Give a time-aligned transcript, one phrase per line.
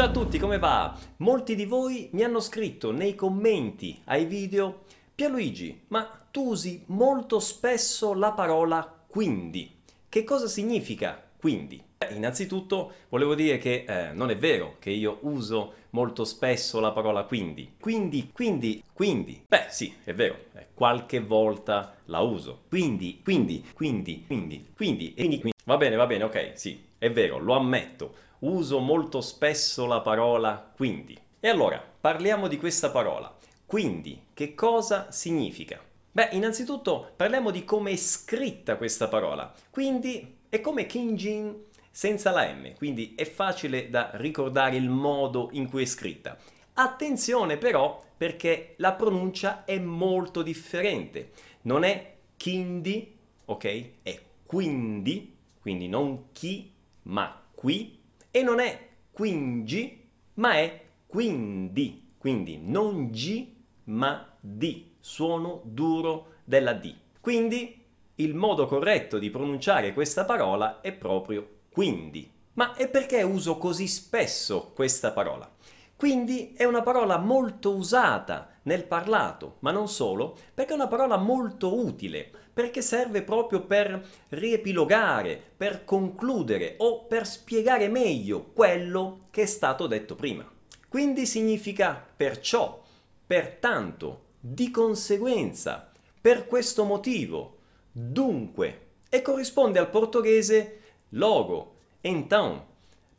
[0.00, 0.96] Ciao a tutti, come va?
[1.18, 4.84] Molti di voi mi hanno scritto nei commenti ai video
[5.14, 9.70] Pierluigi, ma tu usi molto spesso la parola quindi.
[10.08, 11.82] Che cosa significa quindi?
[11.98, 16.92] Eh, innanzitutto volevo dire che eh, non è vero che io uso molto spesso la
[16.92, 17.74] parola quindi.
[17.78, 19.44] Quindi, quindi, quindi.
[19.46, 22.62] Beh sì, è vero, eh, qualche volta la uso.
[22.70, 25.58] Quindi, quindi, quindi, quindi, quindi, quindi, quindi.
[25.64, 30.72] Va bene, va bene, ok, sì, è vero, lo ammetto uso molto spesso la parola
[30.74, 31.18] quindi.
[31.40, 33.34] E allora, parliamo di questa parola.
[33.66, 35.80] Quindi, che cosa significa?
[36.12, 39.52] Beh, innanzitutto parliamo di come è scritta questa parola.
[39.70, 45.68] Quindi è come Kinjin senza la M, quindi è facile da ricordare il modo in
[45.68, 46.36] cui è scritta.
[46.74, 51.30] Attenzione però perché la pronuncia è molto differente.
[51.62, 53.90] Non è Kindi, ok?
[54.02, 56.72] È quindi, quindi non chi,
[57.02, 57.99] ma qui
[58.30, 63.46] e non è quingi, ma è quindi, quindi non G
[63.84, 66.94] ma D, suono duro della D.
[67.20, 67.82] Quindi
[68.16, 72.30] il modo corretto di pronunciare questa parola è proprio quindi.
[72.54, 75.50] Ma e perché uso così spesso questa parola?
[75.96, 81.16] Quindi è una parola molto usata nel parlato, ma non solo, perché è una parola
[81.16, 89.42] molto utile, perché serve proprio per riepilogare, per concludere o per spiegare meglio quello che
[89.42, 90.48] è stato detto prima.
[90.88, 92.82] Quindi significa perciò,
[93.26, 97.58] pertanto, di conseguenza, per questo motivo,
[97.92, 102.64] dunque, e corrisponde al portoghese logo, então,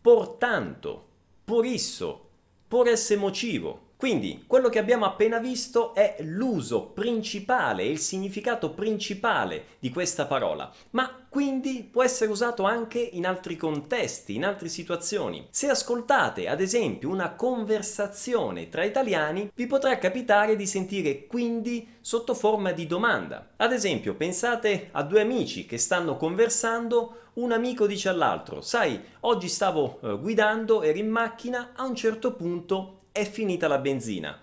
[0.00, 1.04] portanto,
[1.44, 2.28] por isso,
[2.68, 3.90] por esse motivo.
[4.02, 10.68] Quindi quello che abbiamo appena visto è l'uso principale, il significato principale di questa parola,
[10.90, 15.46] ma quindi può essere usato anche in altri contesti, in altre situazioni.
[15.50, 22.34] Se ascoltate ad esempio una conversazione tra italiani, vi potrà capitare di sentire quindi sotto
[22.34, 23.50] forma di domanda.
[23.54, 29.46] Ad esempio, pensate a due amici che stanno conversando un amico dice all'altro, sai, oggi
[29.46, 34.40] stavo eh, guidando, ero in macchina, a un certo punto è finita la benzina.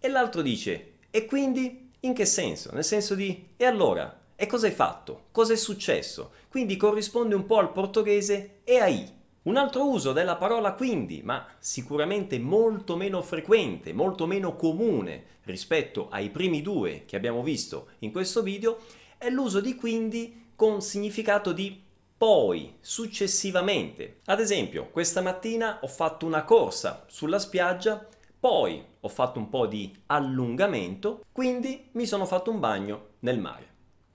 [0.00, 2.70] E l'altro dice, e quindi in che senso?
[2.72, 4.20] Nel senso di, e allora?
[4.34, 5.26] E cosa hai fatto?
[5.30, 6.32] Cosa è successo?
[6.48, 9.16] Quindi corrisponde un po' al portoghese e ai.
[9.42, 16.08] Un altro uso della parola quindi, ma sicuramente molto meno frequente, molto meno comune rispetto
[16.10, 18.78] ai primi due che abbiamo visto in questo video,
[19.16, 21.82] è l'uso di quindi con significato di
[22.18, 24.18] poi, successivamente.
[24.24, 28.04] Ad esempio, questa mattina ho fatto una corsa sulla spiaggia,
[28.40, 33.66] poi ho fatto un po' di allungamento, quindi mi sono fatto un bagno nel mare.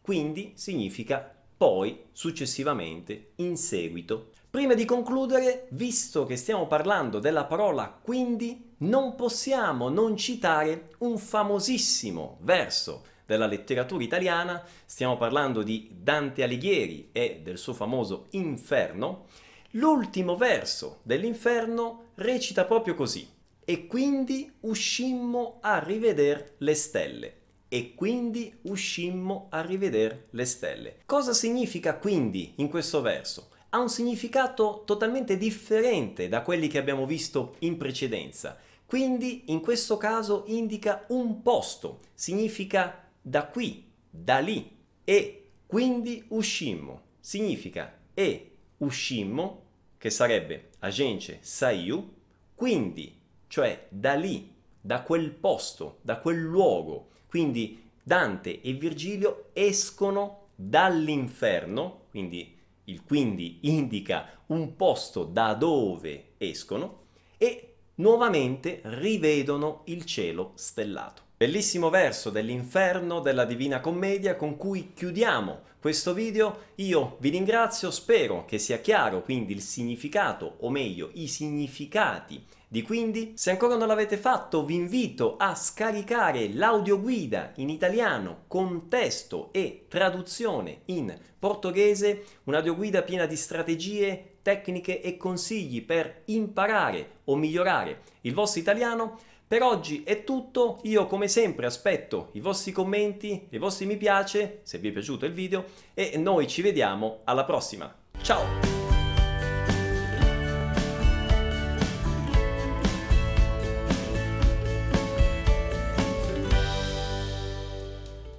[0.01, 4.31] Quindi significa poi, successivamente, in seguito.
[4.49, 11.17] Prima di concludere, visto che stiamo parlando della parola quindi, non possiamo non citare un
[11.17, 19.25] famosissimo verso della letteratura italiana, stiamo parlando di Dante Alighieri e del suo famoso Inferno,
[19.71, 23.27] l'ultimo verso dell'Inferno recita proprio così.
[23.65, 27.37] E quindi uscimmo a riveder le stelle.
[27.69, 30.97] E quindi uscimmo a riveder le stelle.
[31.05, 33.49] Cosa significa quindi in questo verso?
[33.69, 38.57] Ha un significato totalmente differente da quelli che abbiamo visto in precedenza.
[38.85, 44.69] Quindi in questo caso indica un posto, significa da qui, da lì.
[45.03, 47.01] E quindi uscimmo.
[47.19, 49.61] Significa e uscimmo,
[49.97, 52.13] che sarebbe a gente saiu,
[52.53, 53.17] quindi,
[53.47, 57.07] cioè da lì, da quel posto, da quel luogo.
[57.27, 62.55] Quindi Dante e Virgilio escono dall'inferno, quindi
[62.85, 67.05] il quindi indica un posto da dove escono,
[67.37, 71.21] e nuovamente rivedono il cielo stellato.
[71.43, 76.67] Bellissimo verso dell'inferno della Divina Commedia con cui chiudiamo questo video.
[76.75, 82.81] Io vi ringrazio, spero che sia chiaro quindi il significato, o meglio i significati di
[82.81, 83.33] quindi.
[83.35, 89.87] Se ancora non l'avete fatto vi invito a scaricare l'audioguida in italiano con testo e
[89.89, 98.33] traduzione in portoghese, un'audioguida piena di strategie, tecniche e consigli per imparare o migliorare il
[98.33, 99.19] vostro italiano
[99.53, 104.61] per oggi è tutto, io come sempre aspetto i vostri commenti, i vostri mi piace,
[104.63, 107.93] se vi è piaciuto il video e noi ci vediamo alla prossima.
[108.23, 108.82] Ciao!